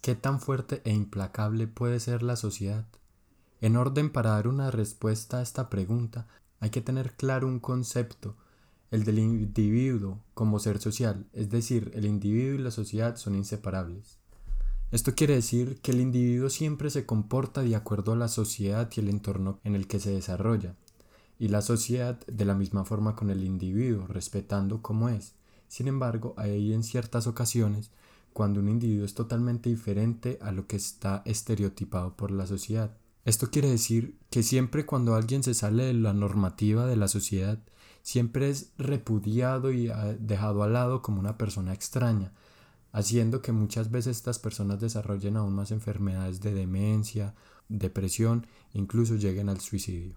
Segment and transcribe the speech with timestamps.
[0.00, 2.86] ¿Qué tan fuerte e implacable puede ser la sociedad?
[3.60, 6.26] En orden para dar una respuesta a esta pregunta,
[6.58, 8.34] hay que tener claro un concepto,
[8.90, 14.16] el del individuo como ser social, es decir, el individuo y la sociedad son inseparables.
[14.90, 19.00] Esto quiere decir que el individuo siempre se comporta de acuerdo a la sociedad y
[19.00, 20.76] el entorno en el que se desarrolla,
[21.38, 25.34] y la sociedad de la misma forma con el individuo, respetando como es.
[25.68, 27.90] Sin embargo, hay en ciertas ocasiones
[28.32, 32.96] cuando un individuo es totalmente diferente a lo que está estereotipado por la sociedad.
[33.24, 37.58] Esto quiere decir que siempre cuando alguien se sale de la normativa de la sociedad,
[38.02, 42.32] siempre es repudiado y dejado al lado como una persona extraña,
[42.92, 47.34] haciendo que muchas veces estas personas desarrollen aún más enfermedades de demencia,
[47.68, 50.16] depresión, incluso lleguen al suicidio.